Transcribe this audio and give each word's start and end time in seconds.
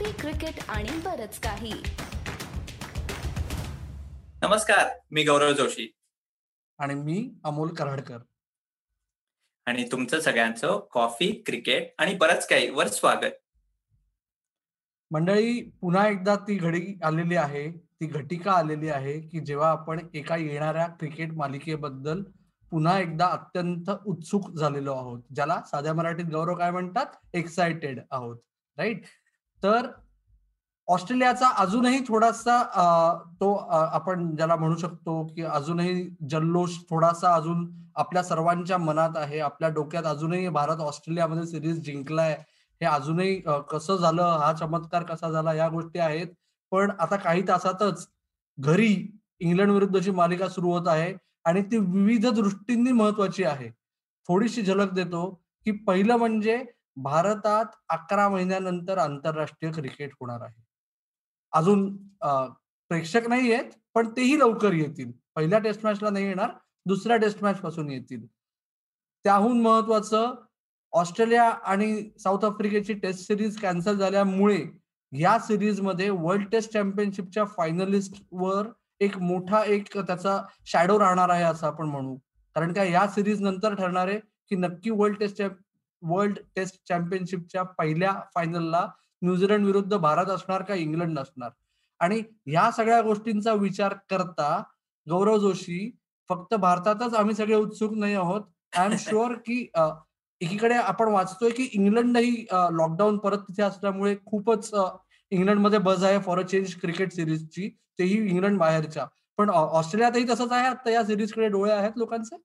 Coffee 0.00 0.12
cricket 0.12 0.58
आणि 0.68 0.88
बरच 1.04 1.38
काही. 1.40 1.72
नमस्कार 4.42 4.88
मी 5.10 5.24
गौरव 5.24 5.52
जोशी. 5.52 5.94
आणि 6.78 6.94
मी 6.94 7.32
अमोल 7.44 7.68
कराडकर. 7.68 8.18
आणि 9.66 9.84
तुमचं 9.92 10.20
सगळ्यांचं 10.20 10.80
कॉफी 10.92 11.42
क्रिकेट 11.46 11.94
आणि 11.98 12.14
बरंच 12.14 12.48
काही 12.48 12.70
वर 12.70 12.86
स्वागत. 12.86 13.34
मंडळी 15.10 15.70
पुन्हा 15.80 16.08
एकदा 16.08 16.36
ती 16.36 16.56
घडी 16.56 16.98
आलेली 17.04 17.36
आहे 17.36 17.70
ती 17.70 18.06
घटिका 18.06 18.52
आलेली 18.52 18.88
आहे 18.88 19.20
की 19.20 19.40
जेव्हा 19.40 19.70
आपण 19.70 20.06
एका 20.14 20.36
येणाऱ्या 20.36 20.86
क्रिकेट 20.86 21.32
मालिकेबद्दल 21.32 22.22
पुन्हा 22.70 22.98
एकदा 23.00 23.26
अत्यंत 23.26 23.90
उत्सुक 24.06 24.50
झालेलो 24.50 24.94
आहोत 24.94 25.22
ज्याला 25.34 25.62
साध्या 25.70 25.94
मराठीत 25.94 26.24
गौरव 26.24 26.54
काय 26.54 26.70
म्हणतात? 26.70 27.06
एक्सायटेड 27.34 28.00
आहोत 28.10 28.36
राईट 28.76 29.02
तर 29.62 29.86
ऑस्ट्रेलियाचा 30.88 31.48
अजूनही 31.58 31.98
थोडासा 32.08 32.62
तो 33.40 33.52
आपण 33.54 34.34
ज्याला 34.36 34.56
म्हणू 34.56 34.76
शकतो 34.76 35.22
की 35.26 35.42
अजूनही 35.44 36.08
जल्लोष 36.30 36.76
थोडासा 36.90 37.34
अजून 37.34 37.68
आपल्या 37.96 38.22
सर्वांच्या 38.22 38.78
मनात 38.78 39.16
आहे. 39.16 39.38
आपल्या 39.40 39.68
डोक्यात 39.68 40.04
अजूनही 40.04 40.48
भारत 40.48 40.80
ऑस्ट्रेलियामध्ये 40.80 41.46
सिरीज 41.46 41.80
जिंकलाय. 41.84 42.32
हे 42.80 42.86
अजूनही 42.86 43.34
कसं 43.70 43.96
झालं 43.96 44.22
हा 44.40 44.52
चमत्कार 44.52 45.02
कसा 45.02 45.30
झाला 45.30 45.54
या 45.54 45.68
गोष्टी 45.68 45.98
आहेत. 45.98 46.26
पण 46.72 46.90
आता 46.98 47.16
काही 47.16 47.42
तासातच 47.48 48.06
घरी 48.58 48.94
इंग्लंड 49.40 49.70
विरुद्धची 49.70 50.10
मालिका 50.10 50.48
सुरू 50.48 50.72
होत 50.72 50.88
आहे 50.88 51.12
आणि 51.44 51.62
ती 51.62 51.78
विविध 51.78 52.26
दृष्टींनी 52.26 52.92
महत्वाची 52.92 53.44
आहे. 53.44 53.70
थोडीशी 54.28 54.62
झलक 54.62 54.92
देतो 54.94 55.28
की 55.66 55.70
पहिलं 55.86 56.16
म्हणजे 56.16 56.62
भारतात 57.02 57.66
अकरा 57.88 58.28
महिन्यानंतर 58.28 58.98
आंतरराष्ट्रीय 58.98 59.72
क्रिकेट 59.72 60.12
होणार 60.20 60.40
आहे. 60.42 60.62
अजून 61.52 61.86
प्रेक्षक 62.90 63.28
नाही 63.28 63.52
आहेत 63.52 63.70
पण 63.94 64.08
तेही 64.16 64.38
लवकर 64.38 64.72
येतील. 64.72 65.10
पहिल्या 65.36 65.58
टेस्ट 65.58 65.84
मॅचला 65.84 66.10
नाही 66.10 66.26
येणार 66.26 66.50
दुसऱ्या 66.86 67.16
टेस्ट 67.16 67.42
मॅच 67.44 67.60
पासून 67.60 67.90
येतील. 67.90 68.26
त्याहून 69.24 69.60
महत्वाचं 69.62 70.34
ऑस्ट्रेलिया 70.92 71.44
आणि 71.44 72.02
साऊथ 72.20 72.44
आफ्रिकेची 72.44 72.94
टेस्ट 72.94 73.26
सिरीज 73.26 73.58
कॅन्सल 73.60 73.96
झाल्यामुळे 73.96 74.60
या 75.12 75.38
सिरीजमध्ये 75.38 76.08
वर्ल्ड 76.10 76.48
टेस्ट 76.52 76.72
चॅम्पियनशिपच्या 76.72 77.44
फायनलिस्ट 77.46 78.22
वर 78.32 78.66
एक 79.00 79.16
मोठा 79.18 79.62
एक 79.64 79.96
त्याचा 79.96 80.40
शॅडो 80.66 80.98
राहणार 80.98 81.28
आहे 81.30 81.44
असं 81.44 81.66
आपण 81.66 81.88
म्हणू. 81.88 82.16
कारण 82.56 82.72
का 82.72 82.84
या 82.84 83.06
सिरीज 83.08 83.40
नंतर 83.42 83.74
ठरणार 83.74 84.08
आहे 84.08 84.18
की 84.18 84.56
नक्की 84.56 84.90
वर्ल्ड 84.90 85.18
टेस्ट 85.18 85.42
वर्ल्ड 86.02 86.38
टेस्ट 86.56 86.76
चॅम्पियनशिपच्या 86.88 87.62
पहिल्या 87.78 88.12
फायनलला 88.34 88.86
न्यूझीलंड 89.22 89.66
विरुद्ध 89.66 89.96
भारत 89.96 90.30
असणार 90.30 90.62
का 90.62 90.74
इंग्लंड 90.74 91.18
असणार 91.18 91.50
आणि 92.00 92.20
ह्या 92.46 92.70
सगळ्या 92.70 93.00
गोष्टींचा 93.02 93.52
विचार 93.54 93.94
करता 94.10 94.62
गौरव 95.06 95.38
जोशी 95.38 95.90
फक्त 96.30 96.54
भारतातच 96.54 97.14
आम्ही 97.14 97.34
सगळे 97.34 97.54
उत्सुक 97.56 97.92
नाही 97.94 98.14
आहोत. 98.14 98.40
आय 98.76 98.86
एम 98.86 98.96
शुअर 98.98 99.32
की 99.46 99.60
एकीकडे 100.40 100.74
आपण 100.74 101.08
वाचतोय 101.12 101.50
की 101.50 101.68
इंग्लंडही 101.72 102.44
लॉकडाऊन 102.72 103.18
परत 103.18 103.38
तिथे 103.48 103.62
असल्यामुळे 103.62 104.14
खूपच 104.26 104.70
इंग्लंडमध्ये 105.32 105.78
बज 105.78 106.04
आहे 106.04 106.18
फॉर 106.20 106.38
अ 106.38 106.46
चेंज 106.46 106.74
क्रिकेट 106.80 107.12
सिरीजची 107.12 107.68
तेही 107.98 108.16
इंग्लंड 108.28 108.58
बाहेरच्या. 108.58 109.06
पण 109.38 109.50
ऑस्ट्रेलियातही 109.50 110.24
तसंच 110.28 110.52
आहे 110.52 110.66
आता 110.68 110.90
या 110.90 111.04
सिरीजकडे 111.04 111.48
डोळे 111.48 111.72
आहेत 111.72 111.92
लोकांचे? 111.96 112.36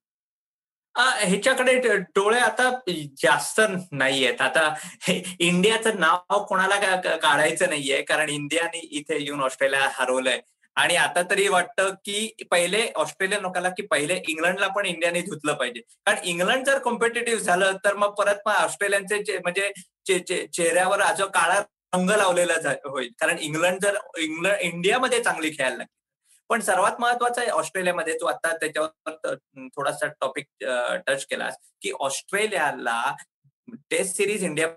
ह्याच्याकडे 0.98 1.74
डोळे 1.98 2.40
आता 2.40 2.70
जास्त 3.24 3.62
नाही 3.92 4.26
आहेत 4.26 4.42
आता 4.42 4.74
इंडियाचं 5.40 6.00
नाव 6.00 6.44
कोणाला 6.46 6.96
काढायचं 6.96 7.70
नाहीये 7.70 8.02
कारण 8.02 8.30
इंडियाने 8.30 8.80
इथे 8.92 9.24
येऊन 9.24 9.42
ऑस्ट्रेलिया 9.42 9.90
हरवलंय. 9.94 10.40
आणि 10.76 10.96
आता 10.96 11.22
तरी 11.30 11.48
वाटतं 11.48 11.90
की 12.06 12.30
पहिले 12.52 12.82
ऑस्ट्रेलियन 12.96 13.42
लोकांना 13.42 13.70
की 13.70 13.82
पहिले 13.82 14.20
इंग्लंडला 14.28 14.68
पण 14.68 14.86
इंडियाने 14.86 15.22
धुतलं 15.22 15.54
पाहिजे. 15.54 15.82
कारण 16.06 16.18
इंग्लंड 16.24 16.66
जर 16.66 16.80
कॉम्पिटेटिव्ह 16.80 17.42
झालं 17.42 17.78
तर 17.86 17.94
मग 17.94 18.14
परत 18.16 18.42
मग 18.46 18.54
ऑस्ट्रेलियनचे 18.54 19.38
म्हणजे 19.38 19.72
चेहऱ्यावर 20.48 21.02
आज 21.02 21.22
काळा 21.34 21.60
रंग 21.96 22.10
लावलेला 22.10 22.54
होईल. 22.86 23.10
कारण 23.20 23.38
इंग्लंड 23.40 23.80
जर 23.82 23.98
इंग्लंड 24.18 24.62
इंडियामध्ये 24.62 25.24
चांगली 25.24 25.50
खेळायला 25.50 25.76
लागली. 25.78 25.94
पण 26.50 26.62
सर्वात 26.62 27.00
महत्वाचं 27.00 27.42
आहे 27.42 27.50
ऑस्ट्रेलियामध्ये 27.50 28.14
तू 28.14 28.26
आता 28.26 28.56
त्याच्यावर 28.58 29.36
थोडासा 29.76 30.08
टॉपिक 30.22 30.48
टच 31.08 31.26
केलास 31.26 31.58
की 31.82 31.92
ऑस्ट्रेलियाला 32.00 33.16
टेस्ट 33.90 34.16
सिरीज 34.18 34.44
इंडिया 34.44 34.68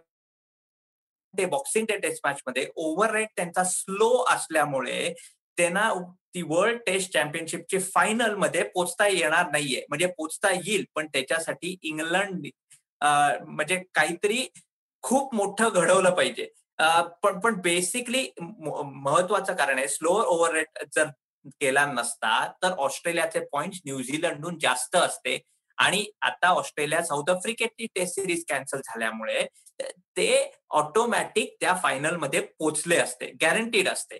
ते 1.34 1.44
बॉक्सिंग 1.46 1.86
डे 1.86 1.96
टेस्ट 1.98 2.20
मॅच 2.24 2.40
मध्ये 2.46 2.66
ओव्हर 2.76 3.10
रेट 3.10 3.28
त्यांचा 3.36 3.64
स्लो 3.64 4.10
असल्यामुळे 4.28 5.12
त्यांना 5.58 5.92
ती 6.34 6.42
वर्ल्ड 6.42 6.78
टेस्ट 6.86 7.12
चॅम्पियनशिपची 7.12 7.78
फायनलमध्ये 7.78 8.62
पोचता 8.64 9.06
येणार 9.06 9.50
नाहीये. 9.50 9.84
म्हणजे 9.88 10.06
पोचता 10.06 10.50
येईल 10.52 10.84
पण 10.94 11.06
त्याच्यासाठी 11.06 11.76
इंग्लंड 11.82 12.46
म्हणजे 13.00 13.82
काहीतरी 13.94 14.46
खूप 15.04 15.34
मोठं 15.34 15.68
घडवलं 15.68 16.10
पाहिजे. 16.10 16.48
पण 17.22 17.38
पण 17.40 17.60
बेसिकली 17.60 18.28
महत्वाचं 18.40 19.54
कारण 19.54 19.78
आहे 19.78 19.88
स्लो 19.88 20.10
ओव्हर 20.10 20.52
रेट 20.54 20.84
जर 20.94 21.08
केला 21.60 21.84
नसता 21.86 22.46
तर 22.62 22.72
ऑस्ट्रेलियाचे 22.78 23.40
पॉइंट 23.52 23.74
न्यूझीलंडहून 23.86 24.58
जास्त 24.58 24.96
असते. 24.96 25.38
आणि 25.78 26.04
आता 26.20 26.48
ऑस्ट्रेलिया 26.50 27.02
साऊथ 27.04 27.30
आफ्रिकेची 27.30 27.86
टेस्ट 27.94 28.14
सिरीज 28.14 28.44
कॅन्सल 28.48 28.78
झाल्यामुळे 28.78 29.46
ते 30.16 30.30
ऑटोमॅटिक 30.70 31.54
त्या 31.60 31.74
फायनलमध्ये 31.82 32.40
पोचले 32.58 32.96
असते 32.96 33.30
गॅरंटीड 33.42 33.88
असते. 33.88 34.18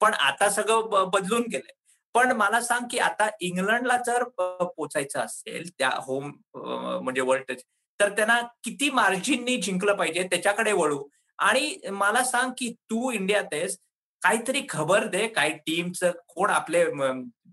पण 0.00 0.14
आता 0.14 0.48
सगळं 0.50 1.08
बदलून 1.12 1.42
गेलंय. 1.42 1.72
पण 2.14 2.32
मला 2.32 2.60
सांग 2.60 2.86
की 2.90 2.98
आता 2.98 3.28
इंग्लंडला 3.40 3.96
जर 4.06 4.22
पोचायचं 4.38 5.20
असेल 5.20 5.68
त्या 5.78 5.90
होम 6.06 6.30
म्हणजे 6.54 7.20
वर्ल्ड 7.20 7.44
टेस्ट 7.48 7.66
तर 8.00 8.08
त्यांना 8.16 8.40
किती 8.64 8.90
मार्जिननी 8.90 9.56
जिंकलं 9.56 9.94
पाहिजे 9.96 10.22
त्याच्याकडे 10.22 10.72
वळू. 10.72 11.02
आणि 11.38 11.76
मला 11.92 12.22
सांग 12.24 12.50
की 12.58 12.72
तू 12.90 13.10
इंडियात 13.12 13.52
आहेस 13.52 13.78
काहीतरी 14.22 14.62
खबर 14.68 15.06
दे 15.06 15.26
काही 15.26 15.52
टीमचं 15.66 16.10
कोण 16.28 16.50
आपले 16.50 16.84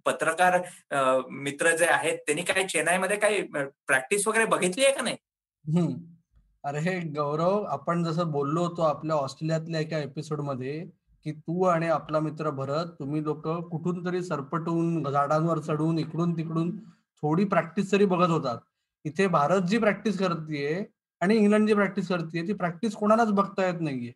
पत्रकार 0.06 0.58
मित्र 1.32 1.76
जे 1.76 1.86
आहेत 1.86 2.18
त्यांनी 2.18 2.42
काही 2.42 2.68
चेन्नईमध्ये 2.68 3.18
काही 3.18 3.42
प्रॅक्टिस 3.88 4.28
वगैरे 4.28 4.46
बघितली 4.46 4.86
आहे 4.86 4.94
का 4.96 5.02
नाही? 5.02 5.16
अरे 6.64 6.80
हे 6.80 7.00
गौरव 7.10 7.64
आपण 7.64 8.04
जसं 8.04 8.32
बोललो 8.32 8.64
होतो 8.64 8.82
आपल्या 8.82 9.16
ऑस्ट्रेलियातल्या 9.16 9.82
एका 9.82 9.98
एपिसोडमध्ये 9.98 10.80
की 11.26 11.32
तू 11.32 11.64
आणि 11.64 11.88
आपला 11.88 12.20
मित्र 12.20 12.50
भरत 12.50 12.92
तुम्ही 13.00 13.24
लोक 13.24 13.48
कुठून 13.70 14.06
तरी 14.06 14.22
सरपटून 14.24 15.04
झाडांवर 15.12 15.60
चढून 15.60 16.00
इकडून 16.00 16.38
तिकडून 16.38 16.76
थोडी 17.24 17.46
प्रॅक्टिस 17.46 17.92
तरी 17.92 18.06
बघत 18.06 18.30
होतात. 18.30 18.58
इथे 19.06 19.28
भारत 19.28 19.62
जी 19.70 19.78
प्रॅक्टिस 19.78 20.18
करते 20.20 20.84
आणि 21.22 21.36
इंग्लंड 21.36 21.68
जी 21.68 21.74
प्रॅक्टिस 21.74 22.08
करते 22.08 22.48
ती 22.48 22.54
प्रॅक्टिस 22.54 22.96
कोणालाच 22.96 23.32
बघता 23.32 23.66
येत 23.68 23.82
नाहीये. 23.82 24.12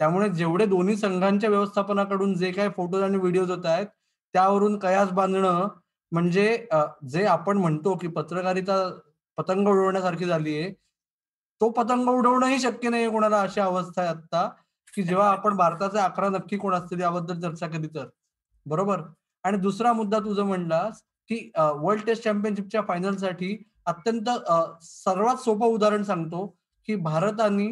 त्यामुळे 0.00 0.28
जेवढे 0.28 0.66
दोन्ही 0.66 0.96
संघांच्या 0.96 1.50
व्यवस्थापनाकडून 1.50 2.34
जे 2.34 2.50
काही 2.52 2.68
फोटोज 2.68 3.02
आणि 3.02 3.18
व्हिडिओज 3.18 3.50
होत 3.50 3.66
आहेत 3.66 3.86
त्यावरून 4.34 4.78
कयास 4.78 5.10
बांधणं 5.10 5.68
म्हणजे 6.12 6.66
जे 7.10 7.24
आपण 7.26 7.58
म्हणतो 7.58 7.94
की 7.96 8.08
पत्रकारिता 8.08 8.76
पतंग 9.38 9.68
उडवण्यासारखी 9.68 10.24
झालीये 10.24 10.72
तो 11.60 11.68
पतंग 11.70 12.08
उडवणंही 12.08 12.58
शक्य 12.58 12.88
नाही 12.88 13.08
कोणाला 13.10 13.40
अशी 13.40 13.60
अवस्था 13.60 14.02
आहे 14.02 14.10
आता 14.10 14.48
की 14.94 15.02
जेव्हा 15.02 15.28
आपण 15.30 15.56
भारताचे 15.56 15.98
अकरा 15.98 16.28
नक्की 16.28 16.56
कोण 16.56 16.74
असतील 16.74 17.00
याबद्दल 17.00 17.40
चर्चा 17.40 17.66
केली 17.66 17.86
तर. 17.86 18.06
बरोबर? 18.66 19.00
आणि 19.44 19.58
दुसरा 19.58 19.92
मुद्दा 19.92 20.18
तुझं 20.18 20.44
म्हणलास 20.44 21.02
की 21.30 21.50
वर्ल्ड 21.56 22.04
टेस्ट 22.04 22.24
चॅम्पियनशिपच्या 22.24 22.80
फायनलसाठी 22.88 23.56
अत्यंत 23.86 24.28
सर्वात 24.82 25.36
सोपं 25.36 25.66
उदाहरण 25.66 26.02
सांगतो 26.02 26.46
की 26.88 26.94
भारताने 26.96 27.68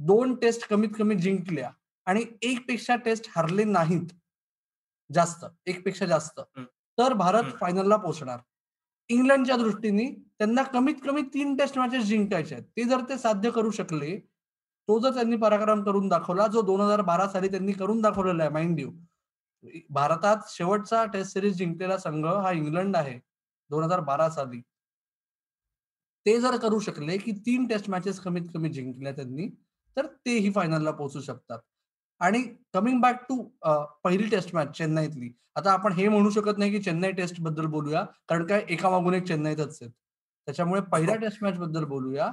दोन 0.00 0.34
टेस्ट 0.40 0.66
कमीत 0.68 0.88
कमी 0.98 1.14
जिंकल्या 1.16 1.70
आणि 2.06 2.24
एक 2.42 2.66
पेक्षा 2.68 2.96
टेस्ट 3.04 3.28
हरले 3.36 3.64
नाहीत. 3.64 4.06
जास्त 5.10 5.44
एक 5.66 5.82
पेक्षा 5.84 6.06
जास्त 6.06 6.40
तर 6.98 7.12
भारत 7.14 7.52
फायनलला 7.60 7.96
पोहोचणार. 7.96 8.38
इंग्लंडच्या 9.10 9.56
दृष्टीने 9.56 10.04
त्यांना 10.38 10.62
कमीत 10.64 10.94
कमी 11.04 11.22
तीन 11.34 11.56
टेस्ट 11.56 11.78
मॅचेस 11.78 12.04
जिंकायचे 12.04 12.54
आहेत. 12.54 12.64
ते 12.66 12.84
जर 12.84 13.00
ते 13.08 13.18
साध्य 13.18 13.50
करू 13.50 13.70
शकले 13.70 14.18
तो 14.88 14.98
जर 14.98 15.14
त्यांनी 15.14 15.36
पराक्रम 15.36 15.82
करून 15.84 16.08
दाखवला 16.08 16.46
जो 16.46 16.62
दोन 16.62 16.80
हजार 16.80 17.00
बारा 17.02 17.28
साली 17.28 17.48
त्यांनी 17.48 17.72
करून 17.72 18.00
दाखवलेला 18.02 18.42
आहे 18.42 18.52
माइंड 18.52 18.80
यू 18.80 18.90
भारतात 19.90 20.48
शेवटचा 20.48 21.04
टेस्ट 21.12 21.32
सिरीज 21.32 21.56
जिंकलेला 21.56 21.96
संघ 21.98 22.24
हा 22.26 22.52
इंग्लंड 22.52 22.96
आहे 22.96 23.18
दोन 23.70 23.84
हजार 23.84 24.00
बारा 24.00 24.28
साली. 24.30 24.60
ते 26.26 26.40
जर 26.40 26.56
करू 26.58 26.78
शकले 26.80 27.16
की 27.18 27.32
तीन 27.46 27.66
टेस्ट 27.66 27.90
मॅचेस 27.90 28.20
कमीत 28.20 28.48
कमी 28.54 28.68
जिंकल्या 28.68 29.12
त्यांनी 29.12 29.48
तर 29.96 30.06
तेही 30.26 30.52
फायनलला 30.52 30.90
पोहोचू 30.90 31.20
शकतात. 31.20 31.58
आणि 32.20 32.42
कमिंग 32.74 33.00
बॅक 33.00 33.22
टू 33.28 33.42
पहिली 34.04 34.28
टेस्ट 34.30 34.54
मॅच 34.54 34.76
चेन्नईतली. 34.78 35.30
आता 35.56 35.72
आपण 35.72 35.92
हे 35.92 36.08
म्हणू 36.08 36.30
शकत 36.30 36.58
नाही 36.58 36.70
की 36.70 36.82
चेन्नई 36.82 37.12
टेस्टबद्दल 37.12 37.66
बोलूया 37.66 38.04
कारण 38.28 38.46
काय 38.46 38.64
एका 38.68 38.90
मागून 38.90 39.14
एक 39.14 39.24
चेन्नईतच 39.28 39.78
आहेत. 39.82 39.90
त्याच्यामुळे 40.48 40.80
पहिल्या 40.92 41.16
टेस्ट 41.16 41.42
हो. 41.42 41.46
मॅच 41.46 41.58
बद्दल 41.58 41.84
बोलूया 41.84 42.30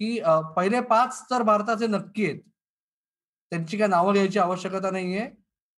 की 0.00 0.18
पहिले 0.56 0.80
पाच 0.80 1.22
तर 1.30 1.42
भारताचे 1.42 1.86
नक्की 1.86 2.24
आहेत. 2.26 2.40
त्यांची 3.52 3.78
काय 3.78 3.88
नावं 3.88 4.12
घ्यायची 4.12 4.38
आवश्यकता 4.38 4.90
नाहीये. 4.90 5.28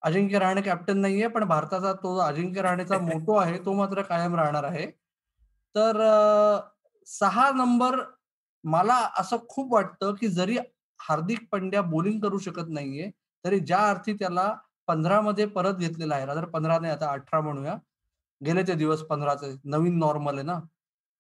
अजिंक्य 0.03 0.39
रहाणे 0.39 0.63
कॅप्टन 0.63 0.99
नाहीये 0.99 1.29
पण 1.29 1.45
भारताचा 1.45 1.93
तो 1.93 2.17
अजिंक्य 2.19 2.63
रहाणेचा 2.63 2.99
मोटो 3.23 3.37
आहे 3.37 3.59
तो 3.65 3.73
मात्र 3.73 4.03
कायम 4.03 4.35
राहणार 4.35 4.65
आहे. 4.65 4.87
तर 5.75 6.01
सहा 7.07 7.51
नंबर 7.55 8.01
मला 8.65 8.95
असं 9.19 9.37
खूप 9.49 9.73
वाटतं 9.73 10.15
की 10.21 10.29
जरी 10.29 10.57
हार्दिक 11.01 11.49
पंड्या 11.53 11.83
बोलिंग 11.83 12.21
करू 12.21 12.39
शकत 12.39 12.69
नाहीये. 12.69 13.11
तरी 13.45 13.59
ज्या 13.61 13.79
अर्थी 13.91 14.13
त्याला 14.19 14.53
पंधरा 14.89 15.21
मध्ये 15.21 15.47
परत 15.47 15.75
घेतलेला 15.79 16.15
आहे 16.15 16.27
रादर 16.27 16.45
पंधरा 16.51 16.79
नाही 16.79 16.93
आता 16.93 17.11
अठरा 17.13 17.41
म्हणूया. 17.41 17.77
गेले 18.41 18.63
ते 18.69 18.75
दिवस 18.75 19.03
पंधराचे 19.11 19.53
नवीन 19.65 19.99
नॉर्मल 19.99 20.35
आहे 20.35 20.43
ना. 20.47 20.59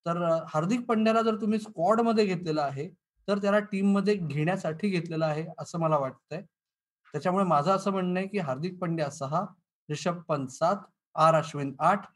तर 0.06 0.22
हार्दिक 0.48 0.84
पंड्याला 0.86 1.22
जर 1.22 1.36
तुम्ही 1.40 1.58
स्क्वॉडमध्ये 1.60 2.24
घेतलेला 2.26 2.62
आहे 2.62 2.88
तर 3.28 3.38
त्याला 3.42 3.58
टीममध्ये 3.70 4.14
घेण्यासाठी 4.14 4.88
घेतलेला 4.90 5.26
आहे 5.26 5.46
असं 5.58 5.78
मला 5.80 5.98
वाटतंय. 5.98 6.42
त्याच्यामुळे 7.14 7.44
माझं 7.44 7.70
असं 7.72 7.90
म्हणणं 7.92 8.18
आहे 8.20 8.28
की 8.28 8.38
हार्दिक 8.38 8.78
पंड्या 8.78 9.10
सहा 9.10 9.40
रिषभ 9.88 10.20
पंत 10.28 10.48
सात 10.48 10.76
आर 11.14 11.34
अश्विन 11.34 11.74
आठ 11.80 12.06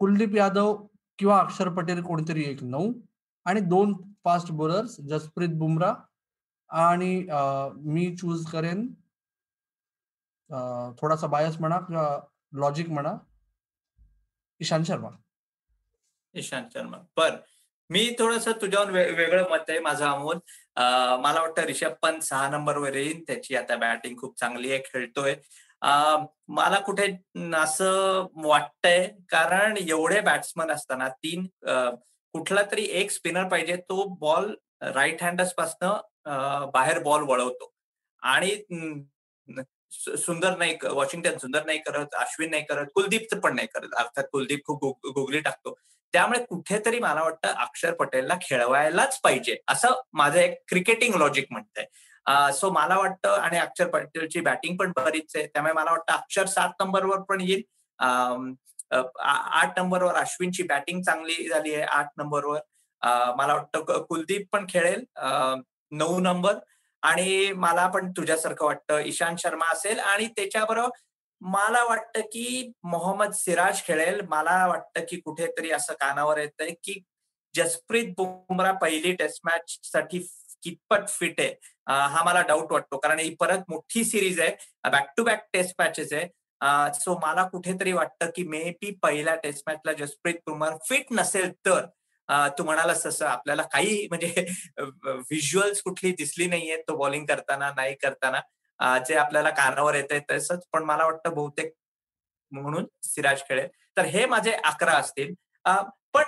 कुलदीप 0.00 0.36
यादव 0.36 0.74
किंवा 1.18 1.38
अक्षर 1.40 1.68
पटेल 1.74 2.02
कोणतरी 2.02 2.44
एक 2.44 2.62
नऊ 2.64 2.92
आणि 3.46 3.60
दोन 3.60 3.92
फास्ट 4.24 4.52
बॉलर्स 4.52 4.96
जसप्रीत 5.00 5.56
बुमरा 5.58 5.92
आणि 6.72 7.14
मी 7.84 8.14
चूज 8.16 8.44
करेन 8.50 8.86
थोडासा 11.00 11.26
बायस 11.26 11.56
म्हणा 11.60 11.78
किंवा 11.78 12.18
लॉजिक 12.60 12.88
म्हणा 12.88 13.14
ईशांत 14.60 14.84
शर्मा. 14.84 15.08
ईशांत 16.34 16.66
शर्मा. 16.74 16.96
बर. 17.16 17.36
मी 17.90 18.14
थोडस 18.18 18.48
तुझ्यावर 18.60 18.90
वेगळं 18.90 19.48
मत 19.50 19.68
आहे 19.68 19.78
माझं 19.78 20.04
अमोल 20.06 20.36
मला 21.22 21.40
वाटतं 21.40 21.62
रिषभ 21.62 21.92
पंत 22.02 22.20
सहा 22.22 22.48
नंबरवर 22.50 22.94
येईल 22.94 23.22
त्याची 23.26 23.56
आता 23.56 23.76
बॅटिंग 23.76 24.16
खूप 24.18 24.38
चांगली 24.40 24.70
आहे 24.72 24.80
खेळतोय. 24.84 25.34
मला 25.82 26.78
कुठे 26.86 27.06
असं 27.56 28.26
वाटतंय 28.44 29.06
कारण 29.28 29.76
एवढे 29.76 30.20
बॅट्समन 30.20 30.70
असताना 30.70 31.08
तीन 31.24 31.46
कुठला 32.34 32.62
तरी 32.70 32.84
एक 33.00 33.10
स्पिनर 33.10 33.48
पाहिजे 33.48 33.76
तो 33.88 34.04
बॉल 34.20 34.54
राईट 34.82 35.22
हँडर्स 35.22 35.52
पासनं 35.54 36.00
बाहेर 36.26 36.98
बॉल 37.02 37.22
वळवतो. 37.28 37.72
आणि 38.22 38.50
सुंदर 39.92 40.56
नाही 40.58 40.76
वॉशिंग्टन 40.92 41.38
सुंदर 41.38 41.64
नाही 41.66 41.78
करत 41.86 42.14
अश्विन 42.14 42.50
नाही 42.50 42.64
करत 42.68 42.86
कुलदीप 42.94 43.34
पण 43.42 43.54
नाही 43.54 43.68
करत. 43.74 43.94
अर्थात 43.98 44.24
कुलदीप 44.32 44.60
खूप 44.66 45.06
गुगली 45.06 45.40
टाकतो. 45.40 45.74
त्यामुळे 46.12 46.44
कुठेतरी 46.44 46.98
मला 47.00 47.22
वाटतं 47.22 47.54
अक्षर 47.62 47.94
पटेलला 47.94 48.34
खेळवायलाच 48.42 49.18
पाहिजे. 49.20 49.56
असं 49.68 50.00
माझं 50.12 50.38
एक 50.40 50.58
क्रिकेटिंग 50.68 51.14
लॉजिक 51.14 51.46
म्हणतंय. 51.50 51.84
सो 52.54 52.70
मला 52.70 52.96
वाटतं 52.98 53.40
आणि 53.40 53.58
अक्षर 53.58 53.88
पटेलची 53.90 54.40
बॅटिंग 54.40 54.76
पण 54.76 54.92
बरीच 54.96 55.36
आहे. 55.36 55.46
त्यामुळे 55.46 55.72
मला 55.74 55.90
वाटतं 55.90 56.12
अक्षर 56.12 56.46
सात 56.46 56.70
नंबरवर 56.80 57.20
पण 57.28 57.40
येईल. 57.40 57.62
आठ 59.20 59.78
नंबरवर 59.78 60.14
अश्विनची 60.14 60.62
बॅटिंग 60.62 61.02
चांगली 61.02 61.48
झाली 61.48 61.74
आहे 61.74 61.82
आठ 61.84 62.08
नंबरवर. 62.18 62.60
मला 63.36 63.54
वाटतं 63.54 64.02
कुलदीप 64.08 64.46
पण 64.52 64.66
खेळेल. 64.68 65.04
नऊ 65.92 66.20
नंबर. 66.20 66.58
आणि 67.02 67.52
मला 67.56 67.86
पण 67.86 68.10
तुझ्यासारखं 68.10 68.66
वाटतं. 68.66 68.98
ईशांत 68.98 69.36
शर्मा 69.38 69.70
असेल 69.72 69.98
आणि 70.00 70.26
त्याच्याबरोबर 70.26 70.98
मला 71.40 71.82
वाटतं 71.84 72.20
की 72.32 72.72
मोहम्मद 72.84 73.32
सिराज 73.34 73.82
खेळेल. 73.84 74.20
मला 74.28 74.66
वाटतं 74.66 75.04
की 75.08 75.16
कुठेतरी 75.20 75.70
असं 75.70 75.94
कानावर 76.00 76.38
येतंय 76.38 76.70
की 76.84 77.02
जसप्रीत 77.54 78.12
बुमरा 78.16 78.72
पहिली 78.72 79.12
टेस्ट 79.12 79.40
मॅच 79.44 79.78
साठी 79.84 80.18
कितपत 80.62 81.08
फिट 81.08 81.40
आहे. 81.40 81.54
हा 81.86 82.22
मला 82.24 82.42
डाऊट 82.42 82.72
वाटतो. 82.72 82.98
कारण 82.98 83.18
ही 83.18 83.34
परत 83.34 83.64
मोठी 83.68 84.04
सिरीज 84.04 84.40
आहे. 84.40 84.54
Back 84.90 85.12
to 85.16 85.24
back 85.24 85.46
test 85.52 85.74
matches 85.78 86.12
आहे. 86.12 86.28
सो 86.94 87.18
मला 87.22 87.46
कुठेतरी 87.48 87.92
वाटतं 87.92 88.30
की 88.36 88.42
मे 88.48 88.62
बी 88.80 88.90
पहिल्या 89.02 89.34
टेस्ट 89.34 89.62
मॅचला 89.66 89.92
जसप्रीत 89.92 90.34
बुमरा 90.46 90.76
फिट 90.88 91.06
नसेल 91.10 91.52
तर 91.66 91.86
तू 92.58 92.64
म्हणालास 92.64 93.04
तसं 93.06 93.26
आपल्याला 93.26 93.62
काही 93.72 94.06
म्हणजे 94.10 94.44
व्हिज्युअल्स 94.78 95.82
कुठली 95.82 96.12
दिसली 96.18 96.46
नाहीये 96.46 96.76
तो 96.88 96.96
बॉलिंग 96.96 97.24
करताना 97.26 97.70
नाही 97.76 97.94
करताना. 98.02 98.40
जे 99.06 99.14
आपल्याला 99.16 99.50
कानावर 99.50 99.94
येत 99.94 100.12
आहे 100.12 100.20
तसंच 100.30 100.66
पण 100.72 100.84
मला 100.84 101.04
वाटतं 101.04 101.34
बहुतेक 101.34 101.72
म्हणून 102.52 102.86
सिराज 103.04 103.42
खेळेल. 103.48 103.68
तर 103.96 104.04
हे 104.04 104.24
माझे 104.26 104.52
अकरा 104.64 104.92
असतील. 104.92 105.34
पण 106.14 106.24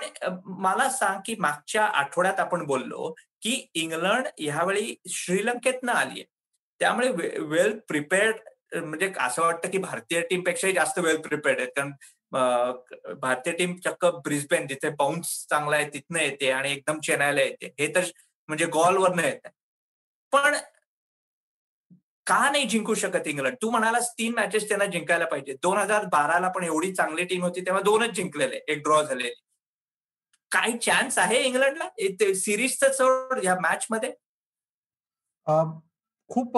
मला 0.63 0.89
सांग 0.89 1.19
की 1.25 1.35
मागच्या 1.39 1.83
आठवड्यात 1.85 2.39
आपण 2.39 2.65
बोललो 2.67 3.11
की 3.41 3.51
इंग्लंड 3.73 4.27
ह्यावेळी 4.39 4.95
श्रीलंकेतनं 5.09 5.91
आली 5.91 6.19
आहे 6.19 6.23
त्यामुळे 6.81 7.09
वेल 7.41 7.77
प्रिपेअर्ड 7.87 8.37
म्हणजे 8.75 9.11
असं 9.21 9.41
वाटतं 9.41 9.69
की 9.71 9.77
भारतीय 9.77 10.21
टीमपेक्षाही 10.29 10.73
जास्त 10.73 10.99
वेल 10.99 11.17
प्रिपेअर्ड 11.21 11.59
आहेत. 11.59 11.69
कारण 11.75 11.91
भारतीय 12.31 13.53
टीम 13.53 13.75
चक्क 13.85 14.05
ब्रिस्बेन 14.25 14.67
जिथे 14.67 14.89
बाउन्स 14.99 15.27
चांगला 15.49 15.75
आहे 15.75 15.89
तिथनं 15.93 16.19
येते 16.19 16.51
आणि 16.51 16.71
एकदम 16.71 16.99
चेन्नईला 17.05 17.41
येते. 17.41 17.73
हे 17.79 17.87
तर 17.95 18.03
म्हणजे 18.49 18.65
गॉलवरनं 18.73 19.21
येत 19.23 19.47
पण 20.33 20.55
का 22.27 22.49
नाही 22.51 22.65
जिंकू 22.69 22.93
शकत 22.93 23.27
इंग्लंड? 23.27 23.55
तू 23.61 23.69
म्हणालास 23.71 24.11
तीन 24.17 24.33
मॅचेस 24.35 24.67
त्यांना 24.67 24.85
जिंकायला 24.91 25.25
पाहिजे. 25.25 25.53
दोन 25.63 25.77
हजार 25.77 26.05
बाराला 26.11 26.47
पण 26.51 26.63
एवढी 26.63 26.93
चांगली 26.95 27.23
टीम 27.25 27.43
होती 27.43 27.61
तेव्हा 27.65 27.81
दोनच 27.81 28.15
जिंकलेले. 28.15 28.59
एक 28.67 28.81
ड्रॉ 28.83 29.01
झालेले. 29.03 29.33
काही 30.51 30.77
चान्स 30.77 31.17
आहे 31.19 31.41
इंग्लंडला? 31.43 31.87
सिरीजचं 32.35 32.91
चढ 32.99 33.43
या 33.43 33.55
मॅच 33.61 33.85
मध्ये. 33.91 34.11
खूप 36.29 36.57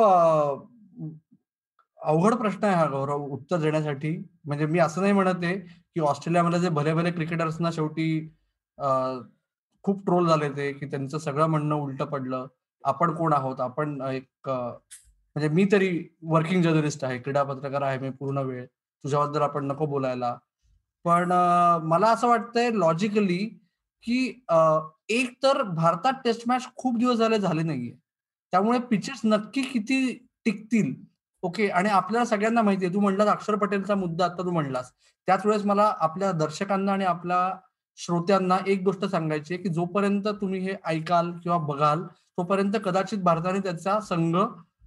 अवघड 2.00 2.36
प्रश्न 2.36 2.64
आहे 2.64 2.76
हा 2.76 2.86
गौरव. 2.90 3.24
उत्तर 3.36 3.58
देण्यासाठी. 3.62 4.16
म्हणजे 4.48 4.66
मी 4.66 4.80
असं 4.80 5.02
नाही 5.02 5.14
म्हणत 5.14 5.44
आहे 5.44 5.56
की 5.58 6.00
ऑस्ट्रेलियामध्ये 6.00 6.60
जे 6.60 6.70
भले 6.70 6.94
भले 6.94 7.12
क्रिकेटर्सना 7.12 7.72
शेवटी 7.74 8.08
खूप 9.84 10.04
ट्रोल 10.06 10.28
झाले 10.28 10.50
ते 10.58 10.72
की 10.74 10.86
त्यांचं 10.86 11.18
सगळं 11.18 11.48
म्हणणं 11.48 11.76
उलट 11.76 12.02
पडलं. 12.04 12.48
आपण 12.84 13.14
कोण 13.16 13.34
आहोत? 13.34 13.60
आपण 13.62 14.02
एक 14.12 14.50
म्हणजे 14.50 15.50
मी 15.56 15.66
तरी 15.72 15.90
वर्किंग 16.24 16.62
जर्नलिस्ट 16.64 17.04
आहे 17.06 17.18
क्रीडा 17.20 17.44
पत्रकार 17.44 17.82
आहे 17.82 18.00
मी 18.00 18.10
पूर्ण 18.20 18.38
वेळ. 18.40 18.66
तुझ्याबद्दल 18.66 19.42
आपण 19.42 19.66
नको 19.68 19.86
बोलायला. 19.86 20.38
पण 21.06 21.32
मला 21.88 22.08
असं 22.12 22.28
वाटतंय 22.28 22.70
लॉजिकली 22.74 23.38
की 24.04 24.20
एक 25.10 25.34
तर 25.44 25.62
भारतात 25.64 26.14
टेस्ट 26.24 26.44
मॅच 26.48 26.68
खूप 26.76 26.98
दिवस 27.00 27.18
झाले 27.18 27.40
झाले 27.40 27.64
नाहीये. 27.64 27.94
त्यामुळे 28.54 28.80
पिचेस 28.90 29.22
नक्की 29.26 29.62
किती 29.64 30.14
टिकतील? 30.46 30.94
ओके 31.48 31.68
आणि 31.70 31.90
आपल्याला 31.90 32.26
सगळ्यांना 32.26 32.62
माहिती 32.62 32.86
आहे 32.86 32.94
तू 32.94 33.00
म्हणलास 33.00 33.28
अक्षर 33.28 33.56
पटेलचा 33.56 33.96
मुद्दा 33.96 34.26
आता 34.26 34.44
तू 34.46 34.52
म्हणलास. 34.52 34.92
त्याच 35.28 35.46
वेळेस 35.46 35.66
मला 35.66 35.94
आपल्या 36.00 36.32
दर्शकांना 36.32 36.94
आणि 36.94 37.06
आपल्या 37.06 37.40
श्रोत्यांना 38.00 38.58
एक 38.68 38.82
गोष्ट 38.84 39.06
सांगायची 39.06 39.54
आहे 39.54 39.64
की 39.64 39.70
जोपर्यंत 39.70 40.28
तुम्ही 40.42 40.60
हे 40.60 40.76
ऐकाल 40.86 41.32
किंवा 41.44 41.58
बघाल 41.68 42.04
तोपर्यंत 42.38 42.74
कदाचित 42.86 43.20
भारताने 43.20 43.60
त्याचा 43.60 44.00
संघ 44.00 44.36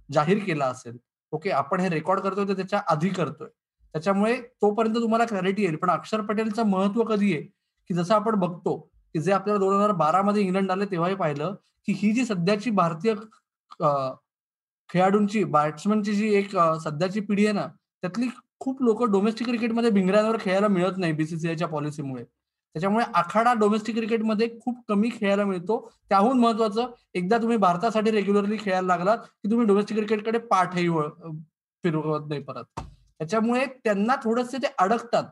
जाहीर 0.09 0.43
केला 0.45 0.65
असेल. 0.65 0.97
ओके 1.33 1.49
आपण 1.49 1.79
हे 1.79 1.89
रेकॉर्ड 1.89 2.21
करतोय 2.21 2.47
तर 2.47 2.53
त्याच्या 2.53 2.81
आधी 2.87 3.09
करतोय. 3.09 3.47
त्याच्यामुळे 3.95 4.35
तोपर्यंत 4.61 4.95
तुम्हाला 4.95 5.25
क्लॅरिटी 5.25 5.63
येईल. 5.63 5.75
पण 5.75 5.89
अक्षर 5.89 6.21
पटेलचं 6.21 6.67
महत्त्व 6.67 7.03
कधी 7.03 7.33
आहे? 7.33 7.41
की 7.89 7.93
जसं 7.93 8.15
आपण 8.15 8.35
बघतो 8.35 8.77
की 9.15 9.19
जे 9.19 9.31
आपल्याला 9.31 9.59
दोन 9.59 9.75
हजार 9.75 9.91
बारा 9.91 10.21
मध्ये 10.21 10.43
इंग्लंड 10.43 10.71
आले 10.71 10.85
तेव्हाही 10.85 11.15
पाहिलं 11.15 11.55
की 11.87 11.93
ही 11.97 12.11
जी 12.13 12.25
सध्याची 12.25 12.71
भारतीय 12.71 13.13
खेळाडूंची 14.91 15.43
बॅट्समनची 15.43 16.13
जी 16.13 16.33
एक 16.35 16.55
सध्याची 16.83 17.19
पिढी 17.19 17.45
आहे 17.45 17.53
ना 17.53 17.67
त्यातली 18.03 18.27
खूप 18.59 18.81
लोक 18.83 19.03
डोमेस्टिक 19.03 19.47
क्रिकेटमध्ये 19.47 19.89
भिंगऱ्यांवर 19.91 20.37
खेळायला 20.39 20.67
मिळत 20.67 20.97
नाही 20.97 21.13
बीसीसीआयच्या 21.13 21.67
पॉलिसीमुळे 21.67 22.23
त्याच्यामुळे 22.23 23.05
आखाडा 23.15 23.53
डोमेस्टिक 23.53 23.95
क्रिकेटमध्ये 23.95 24.47
खूप 24.61 24.75
कमी 24.89 25.09
खेळायला 25.13 25.45
मिळतो. 25.45 25.77
त्याहून 26.09 26.39
महत्वाचं 26.39 26.91
एकदा 27.13 27.37
तुम्ही 27.37 27.57
भारतासाठी 27.57 28.11
रेग्युलरली 28.11 28.57
खेळायला 28.59 28.87
लागलात 28.87 29.17
की 29.17 29.51
तुम्ही 29.51 29.65
डोमेस्टिक 29.67 29.97
क्रिकेटकडे 29.97 30.37
पाठही 30.51 30.87
फिरवत 31.83 32.27
नाही 32.29 32.41
परत. 32.43 32.63
त्याच्यामुळे 32.79 33.65
त्यांना 33.83 34.15
थोडंसे 34.23 34.57
ते 34.63 34.67
अडकतात. 34.79 35.23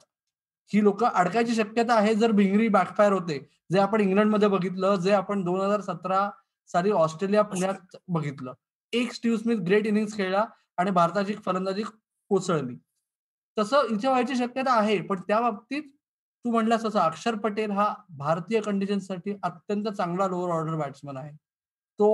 ही 0.71 0.83
लोक 0.83 1.03
अडकायची 1.03 1.55
शक्यता 1.55 1.93
आहे 1.95 2.15
जर 2.15 2.31
भिंगरी 2.31 2.67
बॅकफायर 2.67 3.13
होते. 3.13 3.37
जे 3.71 3.79
आपण 3.79 4.01
इंग्लंडमध्ये 4.01 4.47
बघितलं 4.49 4.95
जे 5.01 5.11
आपण 5.13 5.43
दोन 5.43 5.61
हजार 5.61 5.81
सतरा 5.81 6.29
साली 6.69 6.91
ऑस्ट्रेलिया 6.91 7.41
पुण्यात 7.43 7.95
बघितलं. 8.07 8.53
एक 8.93 9.13
स्टीव्ह 9.13 9.37
स्मिथ 9.37 9.57
ग्रेट 9.65 9.87
इनिंग्स 9.87 10.15
खेळला 10.17 10.45
आणि 10.77 10.91
भारताची 10.91 11.33
फलंदाजी 11.45 11.83
कोसळली. 11.83 12.75
तसं 13.57 13.87
इथे 13.91 14.07
व्हायची 14.07 14.35
शक्यता 14.35 14.73
आहे 14.73 14.99
पण 15.01 15.21
त्या 15.27 15.39
बाबतीत 15.41 15.83
तू 16.45 16.51
म्हणलास 16.51 16.85
तसं 16.85 16.99
अक्षर 16.99 17.35
पटेल 17.35 17.71
हा 17.71 17.93
भारतीय 18.17 18.59
कंडिशनसाठी 18.61 19.35
अत्यंत 19.43 19.87
चांगला 19.87 20.27
लोअर 20.27 20.51
ऑर्डर 20.51 20.75
बॅट्समन 20.75 21.17
आहे. 21.17 21.31
तो 21.99 22.07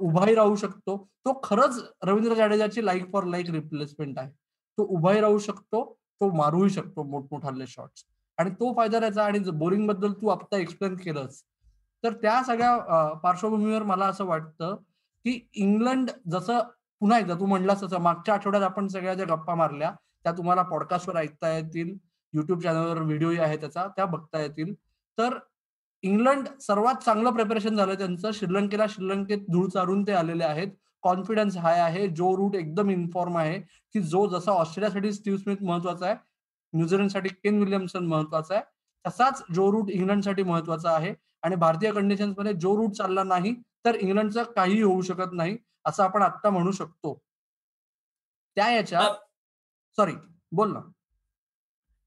उभाही 0.00 0.34
राहू 0.34 0.56
शकतो. 0.56 0.96
तो 1.26 1.40
खरंच 1.44 1.82
रवींद्र 2.02 2.34
जाडेजाची 2.34 2.84
लाईक 2.86 3.10
फॉर 3.12 3.24
लाईक 3.24 3.50
रिप्लेसमेंट 3.50 4.18
आहे. 4.18 4.30
तो 4.30 4.84
उभाही 4.96 5.20
राहू 5.20 5.38
शकतो 5.38 5.84
तो 6.20 6.30
मारूही 6.36 6.70
शकतो 6.70 7.02
मोठमोठाले 7.02 7.66
शॉट्स 7.66 8.04
आणि 8.38 8.50
तो 8.50 8.72
फायदा 8.76 9.00
त्याचा 9.00 9.24
आणि 9.24 9.38
बोरिंगबद्दल 9.52 10.12
तू 10.12 10.28
आता 10.28 10.56
एक्सप्लेन 10.56 10.94
केलंस 10.96 11.42
तर 12.04 12.12
त्या 12.22 12.42
सगळ्या 12.42 13.12
पार्श्वभूमीवर 13.22 13.82
मला 13.82 14.06
असं 14.06 14.24
वाटतं 14.24 14.76
की 15.24 15.40
इंग्लंड 15.54 16.10
जसं 16.30 16.58
पुन्हा 17.00 17.18
एकदा 17.18 17.34
तू 17.34 17.46
म्हणलास 17.46 17.82
तसं 17.82 18.00
मागच्या 18.00 18.34
आठवड्यात 18.34 18.62
आपण 18.62 18.86
सगळ्या 18.88 19.14
ज्या 19.14 19.26
गप्पा 19.26 19.54
मारल्या 19.54 19.92
त्या 20.24 20.32
तुम्हाला 20.32 20.62
पॉडकास्टवर 20.62 21.16
ऐकता 21.16 21.52
येतील 21.56 21.96
युट्यूब 22.34 22.60
चॅनलवर 22.60 23.00
व्हिडिओ 23.02 23.32
आहे 23.40 23.56
त्याचा 23.56 23.86
त्या 23.96 24.04
बघता 24.06 24.40
येतील. 24.42 24.72
तर 25.18 25.38
इंग्लंड 26.02 26.48
सर्वात 26.60 27.04
चांगलं 27.04 27.30
प्रिपरेशन 27.30 27.76
झालं 27.76 27.94
त्यांचं. 27.94 28.30
श्रीलंकेला 28.30 28.86
श्रीलंकेत 28.88 29.38
धूळ 29.52 29.68
चारून 29.68 30.02
ते 30.06 30.12
आलेले 30.12 30.44
आहेत. 30.44 30.68
कॉन्फिडन्स 31.02 31.56
हाय 31.56 31.80
आहे. 31.80 32.06
जो 32.08 32.36
रूट 32.36 32.56
एकदम 32.56 32.90
इन्फॉर्म 32.90 33.36
आहे 33.38 33.58
की 33.94 34.00
जो 34.00 34.26
जसा 34.28 34.52
ऑस्ट्रेलियासाठी 34.52 35.12
स्टीव्ह 35.12 35.38
स्मिथ 35.38 35.62
महत्त्वाचा 35.62 36.06
आहे 36.06 36.16
न्यूझीलंडसाठी 36.72 37.28
केन 37.28 37.62
विल्यमसन 37.62 38.06
महत्त्वाचा 38.06 38.54
आहे 38.54 38.62
तसाच 39.04 39.42
जो 39.54 39.70
रूट 39.72 39.90
इंग्लंडसाठी 39.90 40.42
महत्त्वाचा 40.42 40.90
आहे. 40.90 41.14
आणि 41.42 41.56
भारतीय 41.56 41.90
कंडिशन्समध्ये 41.92 42.52
जो 42.52 42.76
रूट 42.76 42.92
चालला 42.92 43.22
नाही 43.22 43.54
तर 43.84 43.94
इंग्लंडचं 43.94 44.42
काही 44.52 44.80
होऊ 44.82 45.02
शकत 45.02 45.32
नाही 45.32 45.56
असं 45.86 46.02
आपण 46.02 46.22
आता 46.22 46.50
म्हणू 46.50 46.72
शकतो. 46.72 47.18
त्या 48.56 48.70
याच्यात 48.70 49.16
सॉरी 49.98 50.12
बोल 50.52 50.72
ना. 50.72 50.80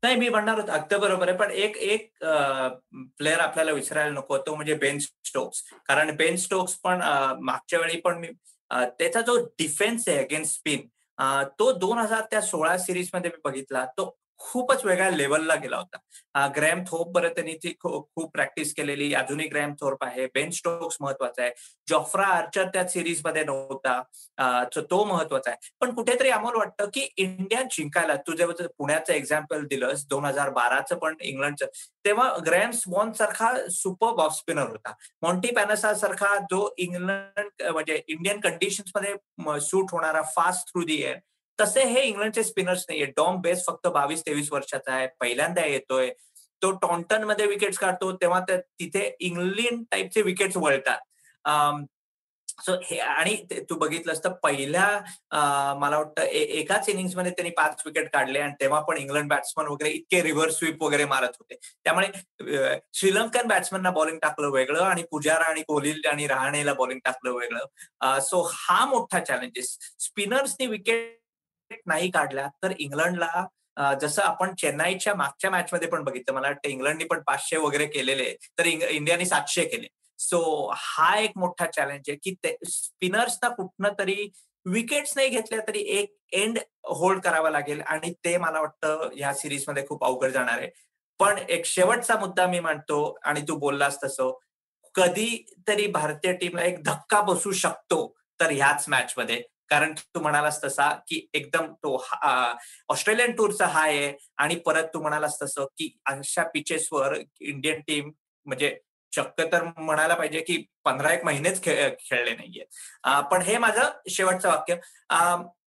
नाही 0.03 0.15
मी 0.15 0.27
म्हणणार 0.29 0.59
होतो 0.59 0.71
अगदी 0.71 0.97
बरोबर 0.99 1.27
आहे 1.29 1.37
पण 1.37 1.51
एक 1.51 1.77
एक 1.77 2.09
प्लेअर 3.17 3.39
आपल्याला 3.39 3.71
विसरायला 3.71 4.11
नको 4.13 4.37
तो 4.37 4.55
म्हणजे 4.55 4.73
बेन 4.83 4.99
स्टोक्स. 4.99 5.63
कारण 5.87 6.15
बेन 6.15 6.35
स्टोक्स 6.37 6.75
पण 6.83 7.01
मागच्या 7.41 7.79
वेळी 7.79 7.99
पण 8.01 8.17
मी 8.19 8.27
त्याचा 8.71 9.21
जो 9.21 9.37
डिफेन्स 9.59 10.07
आहे 10.07 10.17
अगेन्स्ट 10.23 10.55
स्पिन 10.57 10.87
तो 11.59 11.71
दोन 11.79 11.97
हजार 11.97 12.25
त्या 12.31 12.41
सोळा 12.41 12.77
सिरीजमध्ये 12.77 13.31
मी 13.31 13.39
बघितला 13.45 13.85
तो 13.97 14.15
खूपच 14.39 14.85
वेगळ्या 14.85 15.09
लेवलला 15.11 15.55
गेला 15.55 15.77
होता. 15.77 16.47
ग्रॅम 16.55 16.83
थोप 16.87 17.11
बरं 17.11 17.29
त्यांनी 17.29 17.53
ती 17.63 17.73
खूप 17.79 18.31
प्रॅक्टिस 18.33 18.73
केलेली. 18.75 19.13
अजूनही 19.13 19.47
ग्रॅम 19.47 19.73
थोप 19.79 20.03
आहे. 20.03 20.25
बेन 20.35 20.49
स्टोक्स 20.51 20.97
महत्त्वाचा 21.01 21.41
आहे. 21.43 21.51
जॉफ्रा 21.87 22.25
आर्चर 22.27 22.67
त्या 22.73 22.87
सिरीजमध्ये 22.87 23.43
नव्हता. 23.43 24.01
तो 24.91 25.03
महत्त्वाचा 25.05 25.49
आहे. 25.49 25.69
पण 25.81 25.93
कुठेतरी 25.95 26.29
आम्हाला 26.29 26.57
वाटतं 26.57 26.89
की 26.93 27.07
इंडिया 27.17 27.61
जिंकायला 27.71 28.15
तुझे 28.27 28.45
पुण्याचं 28.77 29.13
एक्झाम्पल 29.13 29.65
दिलंस 29.67 30.05
दोन 30.09 30.25
हजार 30.25 30.49
बाराचं 30.49 30.97
पण 30.97 31.15
इंग्लंडचं 31.21 31.65
तेव्हा 32.05 32.31
ग्रॅम 32.45 32.71
स्वॉन 32.71 33.11
सारखा 33.13 33.51
सुपर 33.71 34.21
ऑफ 34.23 34.35
स्पिनर 34.35 34.69
होता. 34.69 34.93
मॉन्टी 35.21 35.51
पॅनसा 35.55 35.93
सारखा 35.93 36.35
जो 36.51 36.69
इंग्लंड 36.77 37.63
म्हणजे 37.63 38.01
इंडियन 38.07 38.39
कंडिशन्समध्ये 38.39 39.59
सूट 39.61 39.91
होणारा 39.91 40.21
फास्ट 40.35 40.67
थ्रू 40.67 40.83
दी 40.83 41.01
एअर 41.03 41.17
तसे 41.59 41.83
हे 41.85 42.01
इंग्लंडचे 42.01 42.43
स्पिनर्स 42.43 42.85
नाहीये. 42.89 43.05
डॉम 43.17 43.41
बेस 43.41 43.65
फक्त 43.67 43.87
बावीस 43.93 44.25
तेवीस 44.25 44.51
वर्षाचा 44.51 44.93
आहे. 44.93 45.07
पहिल्यांदा 45.19 45.65
येतोय. 45.65 46.09
तो 46.61 46.71
टॉन्टनमध्ये 46.81 47.45
विकेट्स 47.47 47.77
काढतो. 47.79 48.11
तेव्हा 48.21 48.39
तिथे 48.49 49.15
इंग्लंड 49.19 49.83
टाईपचे 49.91 50.21
विकेट्स 50.21 50.57
वळतात. 50.57 51.85
सो 52.65 52.73
हे 52.83 52.97
आणि 52.99 53.35
तू 53.69 53.75
बघितलंस 53.77 54.23
तर 54.23 54.31
पहिल्या 54.43 55.75
मला 55.79 55.97
वाटतं 55.97 56.21
एकाच 56.21 56.87
इनिंग्समध्ये 56.89 57.31
त्यांनी 57.31 57.49
पाच 57.57 57.81
विकेट 57.85 58.09
काढले 58.13 58.39
आणि 58.39 58.53
तेव्हा 58.59 58.79
पण 58.83 58.97
इंग्लंड 58.97 59.29
बॅट्समन 59.29 59.67
वगैरे 59.67 59.89
इतके 59.95 60.21
रिव्हर्स 60.23 60.57
स्वीप 60.57 60.83
वगैरे 60.83 61.05
मारत 61.05 61.35
होते. 61.39 61.55
त्यामुळे 61.83 62.07
श्रीलंकन 62.93 63.47
बॅट्समनना 63.47 63.89
बॉलिंग 63.91 64.17
टाकलं 64.21 64.51
वेगळं 64.53 64.83
आणि 64.83 65.03
पुजारा 65.11 65.49
आणि 65.49 65.61
कोहली 65.67 65.93
आणि 66.07 66.27
रहाणेला 66.27 66.73
बॉलिंग 66.73 66.99
टाकलं 67.05 67.37
वेगळं. 67.37 68.19
सो 68.21 68.41
हा 68.53 68.83
मोठा 68.85 69.19
चॅलेंजेस 69.19 69.77
स्पिनर्सनी 69.99 70.67
विकेट 70.67 71.19
नाही 71.71 72.09
काढल्या 72.11 72.47
तर 72.63 72.73
इंग्लंडला 72.79 73.45
जसं 74.01 74.21
आपण 74.21 74.53
चेन्नईच्या 74.55 75.13
मागच्या 75.15 75.49
मॅचमध्ये 75.51 75.87
पण 75.89 76.03
बघितलं 76.03 76.35
मला 76.35 76.47
वाटतं 76.47 76.69
इंग्लंडनी 76.69 77.03
पण 77.05 77.19
पाचशे 77.27 77.57
वगैरे 77.57 77.85
केलेले 77.85 78.33
तर 78.59 78.65
इंडियाने 78.65 79.25
सातशे 79.25 79.65
केले. 79.65 79.87
सो 80.19 80.71
हा 80.75 81.15
एक 81.19 81.31
मोठा 81.37 81.65
चॅलेंज 81.65 82.09
आहे 82.09 82.17
की 82.23 82.35
स्पिनर्सना 82.69 83.49
कुठनं 83.49 83.89
तरी 83.99 84.29
विकेट्स 84.65 85.13
नाही 85.15 85.29
घेतल्या 85.29 85.59
तरी 85.67 85.79
एक 85.97 86.15
एंड 86.33 86.57
होल्ड 86.97 87.21
करावा 87.23 87.49
लागेल 87.49 87.81
आणि 87.81 88.13
ते 88.25 88.37
मला 88.37 88.59
वाटतं 88.61 89.09
या 89.17 89.33
सिरीजमध्ये 89.33 89.85
खूप 89.87 90.03
अवघड 90.05 90.31
जाणार 90.31 90.57
आहे. 90.59 90.69
पण 91.19 91.37
एक 91.49 91.65
शेवटचा 91.65 92.15
मुद्दा 92.19 92.47
मी 92.47 92.59
म्हणतो 92.59 92.99
आणि 93.23 93.41
तू 93.47 93.55
बोललास 93.59 93.97
तसं 94.03 94.31
कधी 94.95 95.45
तरी 95.67 95.85
भारतीय 95.91 96.33
टीमला 96.33 96.63
एक 96.63 96.83
धक्का 96.83 97.21
बसू 97.21 97.51
शकतो 97.51 98.05
तर 98.39 98.51
ह्याच 98.51 98.85
मॅचमध्ये 98.89 99.41
कारण 99.69 99.93
तू 99.93 100.19
म्हणालास 100.19 100.63
तसा 100.63 100.89
की 100.89 101.27
एकदम 101.33 101.73
तो 101.73 102.05
ऑस्ट्रेलियन 102.89 103.31
टूरचा 103.31 103.65
हाय 103.65 103.97
आहे 103.97 104.13
आणि 104.37 104.55
परत 104.55 104.83
तू 104.83 105.01
म्हणालास 105.01 105.41
तसं 105.41 105.65
की 105.65 105.97
अशा 106.05 106.43
पिचेसवर 106.43 107.17
इंडियन 107.41 107.81
टीम 107.81 108.11
म्हणजे 108.45 108.77
चक्क 109.15 109.41
तर 109.51 109.63
म्हणायला 109.77 110.15
पाहिजे 110.15 110.41
की 110.41 110.65
पंधरा 110.85 111.13
एक 111.13 111.25
महिनेच 111.25 111.63
खेळले 111.63 112.35
नाहीये 112.35 112.65
पण 113.31 113.41
हे 113.41 113.57
माझं 113.57 113.89
शेवटचं 114.09 114.49
वाक्य. 114.49 114.75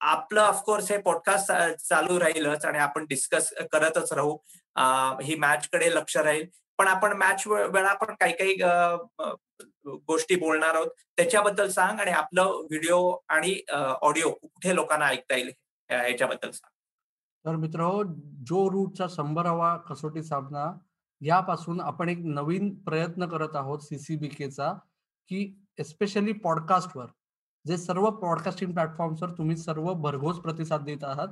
आपलं 0.00 0.40
ऑफकोर्स 0.40 0.92
हे 0.92 0.98
पॉडकास्ट 0.98 1.52
चालू 1.82 2.20
राहीलच 2.20 2.64
आणि 2.64 2.78
आपण 2.78 3.04
डिस्कस 3.04 3.52
करतच 3.72 4.12
राहू. 4.12 4.36
ही 5.22 5.34
मॅच 5.34 5.68
कडे 5.72 5.90
लक्ष 5.94 6.16
राहील. 6.16 6.46
पण 6.80 6.88
आपण 6.88 7.12
मॅच 7.18 7.46
वेळा 7.46 7.92
पण 7.94 8.14
काही 8.20 8.32
काही 8.32 8.54
गोष्टी 10.08 10.36
बोलणार 10.36 10.74
आहोत. 10.74 10.86
त्याच्याबद्दल 11.16 11.68
सांग 11.68 11.98
आणि 12.00 12.10
आपलं 12.10 12.44
व्हिडिओ 12.70 13.00
आणि 13.28 13.54
ऑडिओ 14.02 14.30
कुठे 14.32 14.74
लोकांना 14.74 15.06
ऐकता 15.06 15.36
येईल 15.36 15.50
याच्याबद्दल 15.90 16.50
सांग. 16.50 16.70
तर 17.44 17.56
मित्र 17.56 17.90
जो 18.46 18.70
रूटचा 18.70 19.06
शंभरावा 19.10 19.76
कसोटी 19.88 20.22
सामना 20.22 20.72
यापासून 21.20 21.80
आपण 21.80 22.08
एक 22.08 22.18
नवीन 22.24 22.74
प्रयत्न 22.84 23.26
करत 23.28 23.56
आहोत 23.56 23.80
सीसीबीकेचा 23.80 24.72
की 25.30 25.54
एस्पेशली 25.78 26.32
पॉडकास्टवर 26.32 27.06
जे 27.64 27.76
सर्व 27.76 28.10
पॉडकास्टिंग 28.10 28.72
प्लॅटफॉर्मवर 28.72 29.30
तुम्ही 29.30 29.56
सर्व 29.56 29.92
भरघोस 29.94 30.38
प्रतिसाद 30.38 30.84
देत 30.84 31.04
आहात 31.04 31.28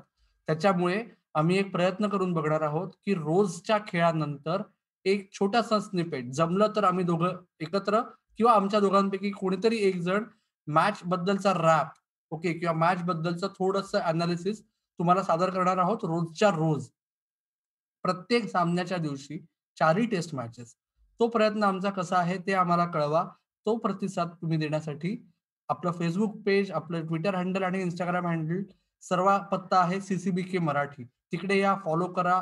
त्याच्यामुळे 0.48 1.04
आम्ही 1.34 1.58
एक 1.58 1.72
प्रयत्न 1.72 2.08
करून 2.08 2.32
बघणार 2.32 2.60
आहोत 2.60 2.88
की 3.04 3.14
रोजच्या 3.14 3.78
खेळानंतर 3.88 4.62
एक 5.04 5.28
छोटासा 5.32 5.78
स्निपेट 5.80 6.30
जमलं 6.32 6.72
तर 6.76 6.84
आम्ही 6.84 7.04
दोघं 7.04 7.36
एकत्र 7.60 8.00
किंवा 8.38 8.52
आमच्या 8.52 8.80
दोघांपैकी 8.80 9.30
कोणीतरी 9.30 9.76
एक 9.88 10.00
जण 10.00 10.24
मॅच 10.68 11.00
बद्दलचा 11.04 11.52
रॅप 11.54 11.92
ओके 12.32 12.52
किंवा 12.52 12.74
मॅच 12.74 13.02
बद्दलचं 13.02 13.48
थोडस 13.48 13.94
अनालिसिस 13.94 14.62
तुम्हाला 14.62 15.22
सादर 15.22 15.50
करणार 15.50 15.78
आहोत 15.78 16.04
रोजच्या 16.04 16.48
रोज. 16.50 16.88
प्रत्येक 18.04 18.50
सामन्याच्या 18.50 18.98
दिवशी 18.98 19.38
चारही 19.76 20.06
टेस्ट 20.06 20.34
मॅचेस 20.34 20.74
तो 21.20 21.28
प्रयत्न 21.28 21.62
आमचा 21.64 21.90
कसा 21.90 22.16
आहे 22.18 22.36
ते 22.46 22.52
आम्हाला 22.54 22.86
कळवा. 22.86 23.24
तो 23.66 23.76
प्रतिसाद 23.76 24.28
तुम्ही 24.42 24.58
देण्यासाठी 24.58 25.16
आपलं 25.68 25.92
फेसबुक 25.92 26.36
पेज 26.46 26.70
आपलं 26.72 27.06
ट्विटर 27.06 27.34
हँडल 27.34 27.62
आणि 27.62 27.80
इंस्टाग्राम 27.82 28.26
हँडल 28.26 28.62
सर्व 29.02 29.30
पत्ता 29.52 29.80
आहे 29.80 30.00
सीसीबी 30.00 30.42
के 30.42 30.58
मराठी. 30.58 31.04
तिकडे 31.32 31.58
या 31.58 31.74
फॉलो 31.84 32.06
करा 32.12 32.40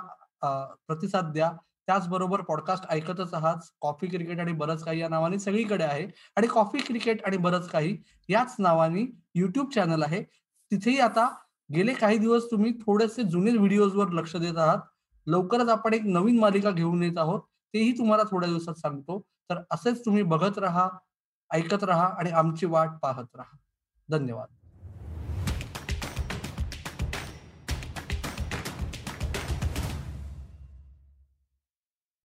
प्रतिसाद 0.87 1.33
द्या. 1.33 1.51
त्याचबरोबर 1.87 2.40
पॉडकास्ट 2.40 2.85
ऐकतच 2.90 3.35
आहात. 3.35 3.57
कॉफी 3.81 4.07
क्रिकेट 4.07 4.40
आणि 4.40 4.52
बरंच 4.52 4.85
काही 4.85 5.00
या 5.00 5.09
नावाने 5.09 5.38
सगळीकडे 5.38 5.85
आहे. 5.85 6.09
आणि 6.37 6.47
कॉफी 6.47 6.78
क्रिकेट 6.78 7.25
आणि 7.25 7.37
बरंच 7.37 7.69
काही 7.69 7.99
याच 8.28 8.57
नावाने 8.59 9.23
युट्यूब 9.35 9.71
चॅनल 9.71 10.02
आहे. 10.02 10.23
तिथेही 10.71 11.00
आता 11.00 11.35
गेले 11.75 11.95
काही 11.95 12.19
दिवस 12.19 12.50
तुम्ही 12.50 12.73
थोडेसे 12.73 13.23
जुने 13.23 13.50
व्हिडिओजवर 13.50 14.09
लक्ष 14.09 14.37
देत 14.37 14.57
आहात. 14.57 14.78
लवकरच 15.26 15.69
आपण 15.69 15.95
एक 15.95 16.02
नवीन 16.05 16.38
मालिका 16.38 16.71
घेऊन 16.71 17.02
येत 17.02 17.19
आहोत. 17.19 17.40
तेही 17.75 17.99
तुम्हाला 17.99 18.23
थोड्या 18.31 18.49
दिवसात 18.49 18.75
सांगतो. 18.75 19.21
तर 19.50 19.57
असेच 19.71 20.05
तुम्ही 20.05 20.23
बघत 20.23 20.59
राहा 20.59 20.88
ऐकत 21.52 21.85
राहा 21.85 22.07
आणि 22.07 22.31
आमची 22.31 22.66
वाट 22.66 22.88
पाहत 23.02 23.25
राहा. 23.35 23.57
धन्यवाद. 24.11 24.56